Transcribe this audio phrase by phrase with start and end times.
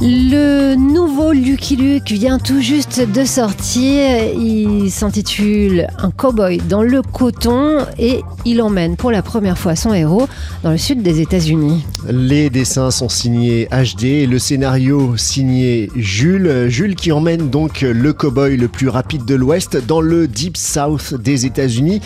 [0.00, 4.32] Le nouveau Lucky Luke vient tout juste de sortir.
[4.36, 9.94] Il s'intitule Un cowboy dans le coton et il emmène pour la première fois son
[9.94, 10.28] héros
[10.62, 11.84] dans le sud des États-Unis.
[12.10, 16.66] Les dessins sont signés HD et le scénario signé Jules.
[16.68, 21.14] Jules qui emmène donc le cowboy le plus rapide de l'Ouest dans le Deep South
[21.14, 22.00] des États-Unis,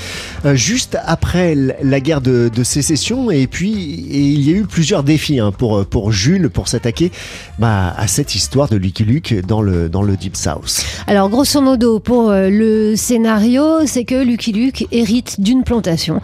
[0.44, 3.30] euh, juste après la guerre de, sécession.
[3.30, 7.10] Et puis, il y a eu plusieurs défis hein, pour, pour Jules pour s'attaquer.
[7.58, 10.84] Bah, à, cette histoire de Lucky Luke dans le, dans le Deep South.
[11.06, 16.20] Alors, grosso modo, pour euh, le scénario, c'est que Lucky Luke hérite d'une plantation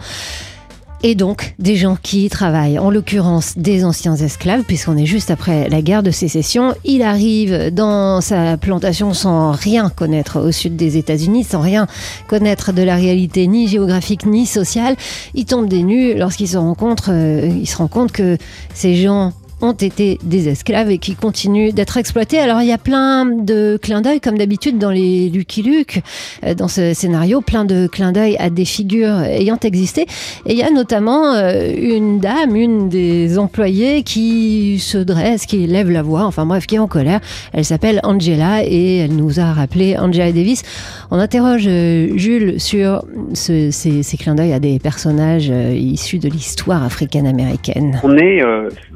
[1.03, 5.29] et donc des gens qui y travaillent, en l'occurrence des anciens esclaves, puisqu'on est juste
[5.29, 6.73] après la guerre de sécession.
[6.83, 11.85] Il arrive dans sa plantation sans rien connaître au sud des États-Unis, sans rien
[12.27, 14.95] connaître de la réalité ni géographique ni sociale.
[15.35, 18.39] Il tombe des nues lorsqu'il se rencontre, euh, il se rend compte que
[18.73, 19.31] ces gens
[19.65, 22.39] ont été des esclaves et qui continuent d'être exploités.
[22.39, 26.01] Alors il y a plein de clins d'œil, comme d'habitude dans les Lucky Luke,
[26.45, 30.05] euh, dans ce scénario, plein de clins d'œil à des figures ayant existé.
[30.45, 35.65] Et il y a notamment euh, une dame, une des employées qui se dresse, qui
[35.65, 37.19] lève la voix, enfin bref, qui est en colère.
[37.53, 40.63] Elle s'appelle Angela et elle nous a rappelé Angela Davis.
[41.11, 46.83] On interroge euh, Jules sur ces, ces, clins d'œil à des personnages issus de l'histoire
[46.83, 47.99] africaine-américaine.
[48.03, 48.41] On est,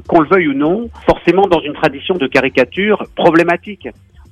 [0.06, 0.59] qu'on le veuille ou non,
[1.06, 3.88] forcément dans une tradition de caricature problématique.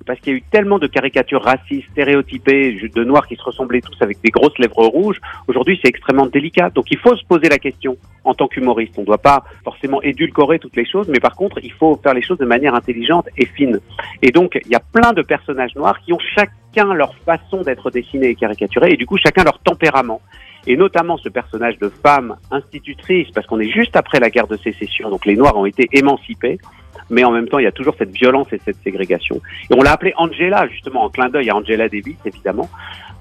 [0.06, 3.82] Parce qu'il y a eu tellement de caricatures racistes, stéréotypées, de noirs qui se ressemblaient
[3.82, 5.20] tous avec des grosses lèvres rouges.
[5.48, 6.70] Aujourd'hui, c'est extrêmement délicat.
[6.70, 8.94] Donc, il faut se poser la question en tant qu'humoriste.
[8.96, 12.14] On ne doit pas forcément édulcorer toutes les choses, mais par contre, il faut faire
[12.14, 13.80] les choses de manière intelligente et fine.
[14.22, 17.90] Et donc, il y a plein de personnages noirs qui ont chacun leur façon d'être
[17.90, 20.22] dessinés et caricaturés, et du coup, chacun leur tempérament
[20.68, 24.58] et notamment ce personnage de femme institutrice, parce qu'on est juste après la guerre de
[24.58, 26.58] sécession, donc les Noirs ont été émancipés,
[27.08, 29.40] mais en même temps, il y a toujours cette violence et cette ségrégation.
[29.70, 32.68] Et on l'a appelée Angela, justement, en clin d'œil à Angela Davis, évidemment,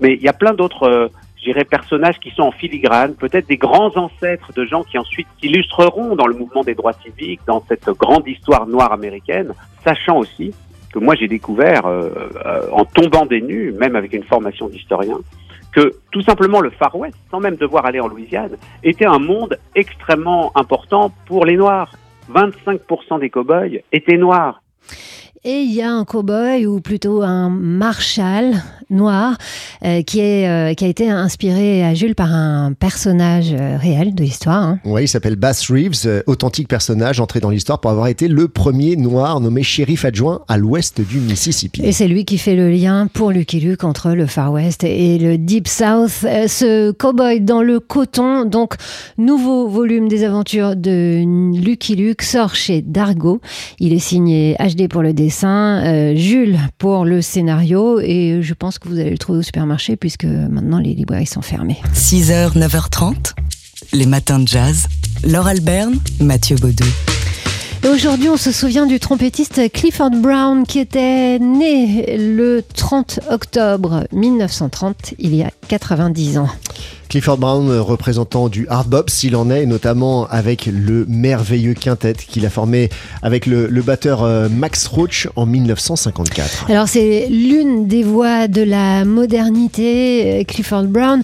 [0.01, 1.07] mais il y a plein d'autres, euh,
[1.38, 5.27] je dirais, personnages qui sont en filigrane, peut-être des grands ancêtres de gens qui ensuite
[5.39, 9.53] s'illustreront dans le mouvement des droits civiques, dans cette grande histoire noire américaine,
[9.85, 10.53] sachant aussi
[10.91, 12.09] que moi j'ai découvert, euh,
[12.45, 15.19] euh, en tombant des nues, même avec une formation d'historien,
[15.72, 19.57] que tout simplement le Far West, sans même devoir aller en Louisiane, était un monde
[19.75, 21.91] extrêmement important pour les Noirs.
[22.31, 24.61] 25% des cow-boys étaient noirs.
[25.43, 29.37] Et il y a un cow-boy, ou plutôt un marshal noir,
[29.83, 34.15] euh, qui, est, euh, qui a été inspiré à Jules par un personnage euh, réel
[34.15, 34.63] de l'histoire.
[34.63, 34.79] Hein.
[34.85, 38.95] Oui, il s'appelle Bass Reeves, authentique personnage entré dans l'histoire pour avoir été le premier
[38.95, 41.81] noir nommé shérif adjoint à l'ouest du Mississippi.
[41.83, 45.17] Et c'est lui qui fait le lien pour Lucky Luke entre le Far West et
[45.17, 46.11] le Deep South.
[46.21, 48.75] ce cow-boy dans le coton, donc
[49.17, 53.41] nouveau volume des aventures de Lucky Luke, sort chez Dargo.
[53.79, 58.79] Il est signé HD pour le dessin euh, Jules pour le scénario et je pense
[58.79, 61.81] que vous allez le trouver au supermarché puisque maintenant les librairies sont fermées.
[61.93, 63.33] 6h, 9h30,
[63.91, 64.88] les matins de jazz.
[65.25, 66.85] Laure Alberne, Mathieu Baudou.
[67.83, 74.05] Et aujourd'hui, on se souvient du trompettiste Clifford Brown qui était né le 30 octobre
[74.11, 76.49] 1930, il y a 90 ans.
[77.09, 82.45] Clifford Brown, représentant du hard bop, s'il en est, notamment avec le merveilleux quintet qu'il
[82.45, 82.89] a formé
[83.21, 86.69] avec le, le, batteur euh, Max Roach en 1954.
[86.69, 91.23] Alors c'est l'une des voix de la modernité, euh, Clifford Brown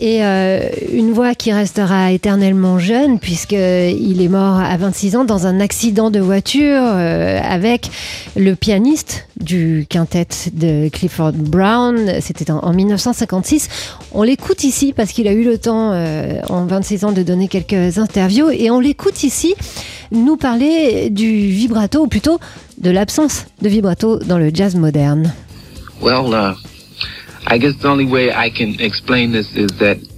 [0.00, 0.60] et euh,
[0.92, 6.10] une voix qui restera éternellement jeune puisqu'il est mort à 26 ans dans un accident
[6.10, 7.90] de voiture euh, avec
[8.36, 12.20] le pianiste du quintet de Clifford Brown.
[12.20, 13.68] C'était en, 1956.
[14.12, 17.48] On l'écoute ici parce qu'il a eu le temps euh, en 26 ans de donner
[17.48, 19.54] quelques interviews et on l'écoute ici
[20.12, 22.38] nous parler du vibrato ou plutôt
[22.78, 25.32] de l'absence de vibrato dans le jazz moderne.
[26.00, 26.77] Uh...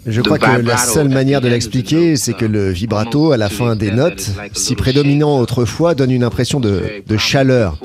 [0.07, 3.77] Je crois que la seule manière de l'expliquer, c'est que le vibrato à la fin
[3.77, 7.79] des notes, si prédominant autrefois, donne une impression de, de chaleur.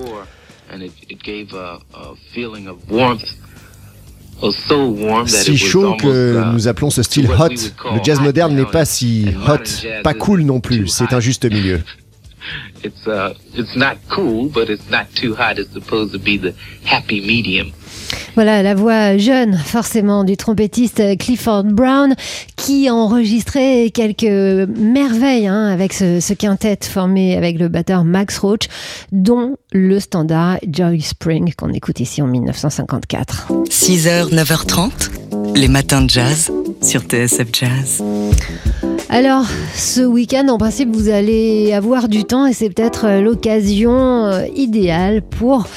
[5.28, 9.88] Si chaud que nous appelons ce style hot, le jazz moderne n'est pas si hot,
[10.04, 11.82] pas cool non plus, c'est un juste milieu.
[12.84, 15.58] It's, uh, it's not cool, but it's not too hot.
[15.58, 16.54] It's supposed to be the
[16.84, 17.74] happy medium.
[18.36, 22.16] Voilà la voix jeune, forcément, du trompettiste Clifford Brown,
[22.56, 28.68] qui a enregistré quelques merveilles hein, avec ce, quintet formé avec le batteur Max Roach,
[29.12, 33.48] dont le standard Joy Spring qu'on écoute ici en 1954.
[33.70, 36.52] 6h, 9h30, les matins de jazz
[36.82, 38.04] sur TSF Jazz.
[39.10, 44.46] Alors, ce week-end, en principe, vous allez avoir du temps et c'est peut-être l'occasion euh,
[44.56, 45.68] idéale pour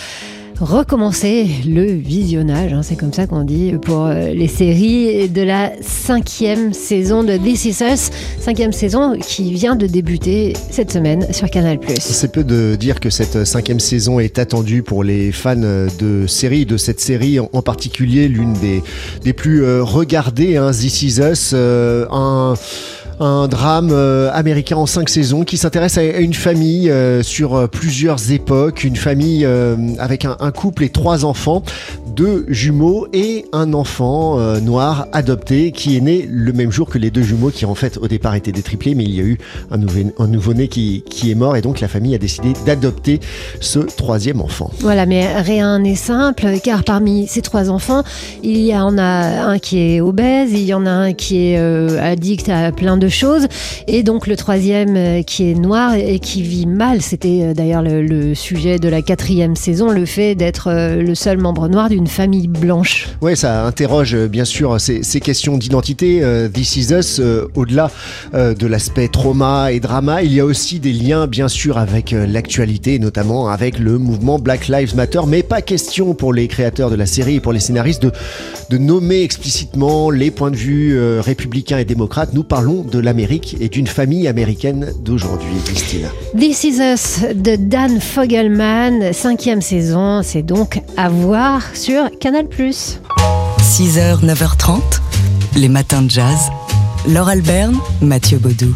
[0.61, 5.73] recommencer le visionnage, hein, c'est comme ça qu'on dit, pour euh, les séries de la
[5.81, 8.11] cinquième saison de This Is Us,
[8.41, 11.79] cinquième saison qui vient de débuter cette semaine sur Canal+.
[11.99, 16.67] C'est peu de dire que cette cinquième saison est attendue pour les fans de séries,
[16.67, 22.55] de cette série en particulier, l'une des, plus regardées, hein, This Is Us, un
[23.21, 27.67] un drame euh, américain en cinq saisons qui s'intéresse à, une famille euh, sur euh,
[27.67, 29.47] plusieurs époques, une famille
[29.99, 31.63] avec un, couple et trois enfants,
[32.07, 37.11] deux jumeaux et un enfant noir adopté qui est né le même jour que les
[37.11, 39.39] deux jumeaux qui en fait au départ étaient des triplés mais il y a eu
[39.71, 39.81] un,
[40.19, 43.21] un nouveau-né qui, qui est mort et donc la famille a décidé d'adopter
[43.61, 44.71] ce troisième enfant.
[44.81, 48.03] Voilà, mais rien n'est simple car parmi ces trois enfants,
[48.43, 51.59] il y en a un qui est obèse, il y en a un qui est
[51.99, 53.47] addict à plein de choses.
[53.87, 57.83] Et donc le troisième euh, qui est noir et qui vit mal, c'était euh, d'ailleurs
[57.83, 62.07] le, sujet de la quatrième saison, le fait d'être euh, le seul membre noir d'une
[62.07, 63.09] famille blanche.
[63.21, 66.23] Oui, ça interroge bien sûr ces, questions d'identité.
[66.53, 67.21] This Is Us,
[67.55, 67.91] au-delà
[68.33, 72.99] de l'aspect trauma et drama, il y a aussi des liens bien sûr avec l'actualité,
[72.99, 77.07] notamment avec le mouvement Black Lives Matter, mais pas question pour les créateurs de la
[77.07, 78.13] série et pour les scénaristes de,
[78.71, 82.33] de nommer explicitement les points de vue républicains et démocrates.
[82.33, 86.09] Nous parlons de l'Amérique et d'une famille américaine d'aujourd'hui, Christine.
[86.39, 92.47] This Is Us de Dan Fogelman, cinquième saison, c'est donc à voir sur Canal+.
[92.49, 94.81] 6h, 9h30,
[95.57, 96.51] les matins de jazz.
[97.09, 98.75] Laure Alberne, Mathieu Baudou.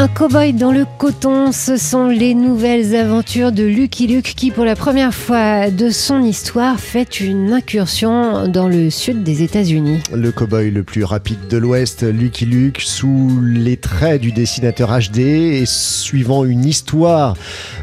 [0.00, 4.64] Un cow-boy dans le coton, ce sont les nouvelles aventures de Lucky Luke qui, pour
[4.64, 9.98] la première fois de son histoire, fait une incursion dans le sud des États-Unis.
[10.14, 15.18] Le cow-boy le plus rapide de l'Ouest, Lucky Luke, sous les traits du dessinateur HD
[15.18, 17.36] et suivant une histoire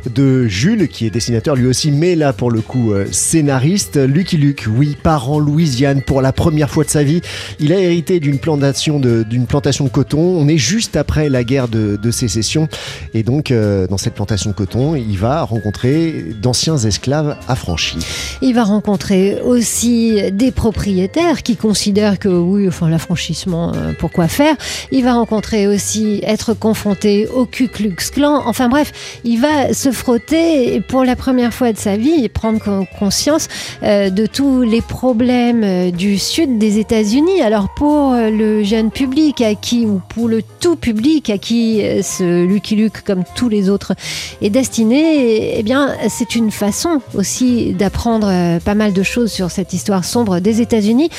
[0.10, 3.98] de Jules, qui est dessinateur lui aussi, mais là pour le coup euh, scénariste.
[3.98, 7.20] Lucky Luke, oui, part en Louisiane pour la première fois de sa vie.
[7.60, 10.22] Il a hérité d'une plantation de, plantation coton.
[10.22, 12.68] On est juste après la guerre de de sécession.
[13.13, 18.00] Et donc, euh, dans cette plantation de coton, il va rencontrer d'anciens esclaves affranchis.
[18.42, 24.56] Il va rencontrer aussi des propriétaires qui considèrent que oui, enfin l'affranchissement, euh, pourquoi faire
[24.92, 28.44] Il va rencontrer aussi être confronté au Ku Klux Klan.
[28.46, 28.92] Enfin bref,
[29.24, 33.48] il va se frotter pour la première fois de sa vie et prendre conscience
[33.84, 37.42] euh, de tous les problèmes du sud des États-Unis.
[37.42, 42.45] Alors pour le jeune public à qui, ou pour le tout public à qui ce
[42.45, 43.94] Lucky Luke, comme tous les autres,
[44.42, 49.51] est destiné, eh bien, c'est une façon aussi d'apprendre euh, pas mal de choses sur
[49.51, 51.09] cette histoire sombre des États-Unis.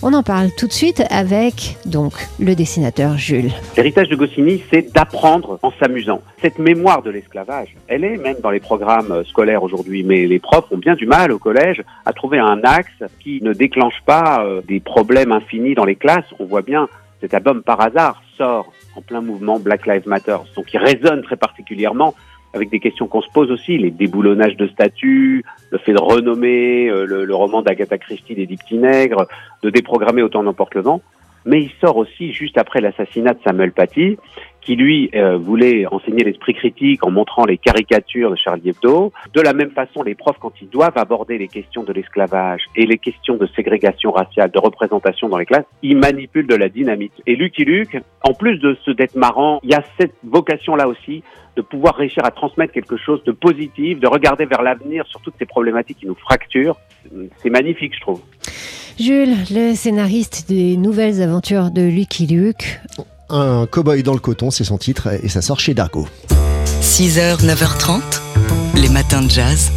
[0.00, 3.50] On en parle tout de suite avec donc le dessinateur Jules.
[3.76, 6.22] L'héritage de Goscinny, c'est d'apprendre en s'amusant.
[6.40, 10.70] Cette mémoire de l'esclavage, elle est même dans les programmes scolaires aujourd'hui, mais les profs
[10.70, 14.60] ont bien du mal au collège à trouver un axe qui ne déclenche pas euh,
[14.68, 16.26] des problèmes infinis dans les classes.
[16.38, 16.88] On voit bien
[17.20, 21.36] cet album par hasard sort en plein mouvement Black Lives Matter, donc il résonne très
[21.36, 22.14] particulièrement
[22.54, 26.88] avec des questions qu'on se pose aussi, les déboulonnages de statuts, le fait de renommer
[26.88, 31.02] euh, le, roman d'Agatha Christie des dix de déprogrammer autant n'importe le vent.
[31.44, 34.18] Mais il sort aussi juste après l'assassinat de Samuel Paty,
[34.68, 39.14] qui lui euh, voulait enseigner l'esprit critique en montrant les caricatures de Charlie Hebdo.
[39.32, 42.84] De la même façon, les profs, quand ils doivent aborder les questions de l'esclavage et
[42.84, 47.14] les questions de ségrégation raciale, de représentation dans les classes, ils manipulent de la dynamite.
[47.26, 51.22] Et Lucky Luke, en plus de ce d'être marrant, il y a cette vocation-là aussi
[51.56, 55.36] de pouvoir réussir à transmettre quelque chose de positif, de regarder vers l'avenir sur toutes
[55.38, 56.76] ces problématiques qui nous fracturent.
[57.38, 58.20] C'est magnifique, je trouve.
[59.00, 62.80] Jules, le scénariste des nouvelles aventures de Lucky Luke.
[63.30, 66.08] Un cowboy dans le coton, c'est son titre, et ça sort chez Dargo.
[66.80, 68.00] 6h, 9h30,
[68.76, 69.70] les matins de jazz.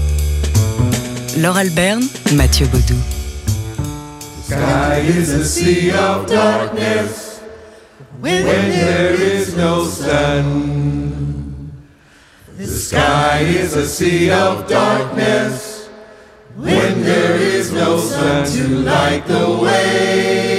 [1.38, 2.02] Laure Alberne,
[2.34, 2.96] Mathieu Baudou.
[4.46, 7.42] Sky is a sea of darkness
[8.22, 11.72] when there is no sun.
[12.58, 15.90] The sky is a sea of darkness
[16.56, 20.51] when there is no sun to light the way.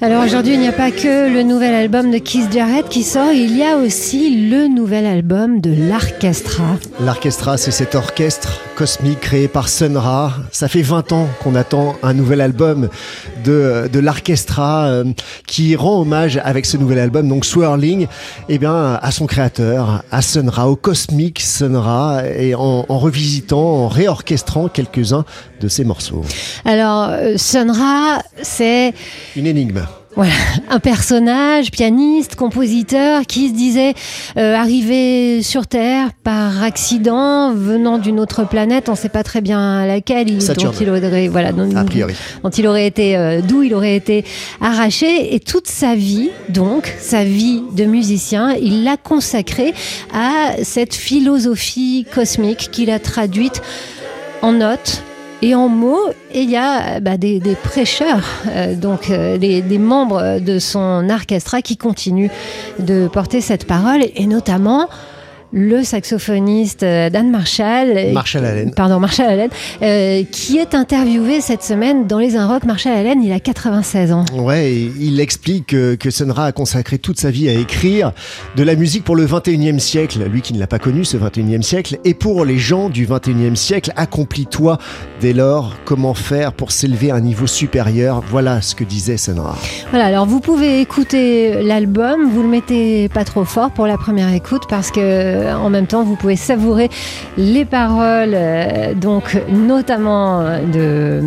[0.00, 3.32] Alors aujourd'hui, il n'y a pas que le nouvel album de Keith Jarrett qui sort,
[3.32, 6.76] il y a aussi le nouvel album de l'Archestra.
[7.00, 10.34] L'Archestra, c'est cet orchestre cosmique créé par Sun Ra.
[10.52, 12.88] Ça fait 20 ans qu'on attend un nouvel album
[13.44, 15.04] de, de l'Archestra euh,
[15.48, 18.06] qui rend hommage avec ce nouvel album, donc Swirling,
[18.48, 22.98] eh bien, à son créateur, à Sun Ra, au cosmique Sun Ra, et en, en
[22.98, 25.24] revisitant, en réorchestrant quelques-uns
[25.60, 26.24] de ses morceaux.
[26.64, 28.94] Alors, euh, Sun Ra, c'est...
[29.34, 29.82] Une énigme.
[30.18, 30.32] Voilà,
[30.68, 33.94] un personnage, pianiste, compositeur, qui se disait
[34.36, 39.40] euh, arrivé sur Terre par accident, venant d'une autre planète, on ne sait pas très
[39.40, 40.72] bien laquelle, il, Saturne.
[40.72, 42.14] dont il aurait, voilà, dont, A priori.
[42.42, 44.24] dont il aurait été, euh, d'où il aurait été
[44.60, 49.72] arraché, et toute sa vie, donc sa vie de musicien, il l'a consacrée
[50.12, 53.62] à cette philosophie cosmique qu'il a traduite
[54.42, 55.04] en notes
[55.42, 56.10] et en mots.
[56.34, 61.60] Il y a bah, des, prêcheurs, euh, donc euh, des, des membres de son orchestre
[61.60, 62.30] qui continuent
[62.78, 64.88] de porter cette parole, et notamment
[65.52, 68.72] le saxophoniste euh, Dan Marshall, euh, Marshall Allen.
[68.74, 69.50] pardon Marshall Allen,
[69.82, 72.64] euh, qui est interviewé cette semaine dans les Un Rock.
[72.64, 74.24] Marshall Allen, il a 96 ans.
[74.34, 78.12] Ouais, il explique que, que Sun Ra a consacré toute sa vie à écrire
[78.56, 81.62] de la musique pour le 21e siècle, lui qui ne l'a pas connu ce 21e
[81.62, 84.78] siècle, et pour les gens du 21e siècle, accomplis-toi
[85.20, 89.40] dès lors, comment faire pour s'élever à un niveau supérieur, voilà ce que disait Sun
[89.40, 89.56] Ra.
[89.90, 94.32] Voilà, alors vous pouvez écouter l'album, vous le mettez pas trop fort pour la première
[94.32, 96.88] écoute parce que en même temps vous pouvez savourer
[97.36, 100.42] les paroles, euh, donc notamment
[100.72, 101.22] de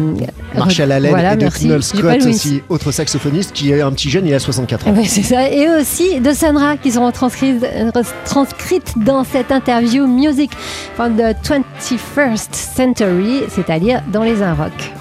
[0.56, 4.25] Marshall Allen Voilà, et de pas Scott aussi, autre saxophoniste qui est un petit jeune,
[4.25, 4.94] il a 64 ans.
[4.96, 5.50] Oui, c'est ça.
[5.50, 7.65] Et aussi de Sandra qui sont retranscrites,
[7.96, 10.51] retranscrites dans cette interview Music
[10.96, 14.94] from the 21st Century, c'est-à-dire dans les Un Rock.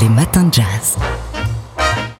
[0.00, 0.96] Les matins de jazz.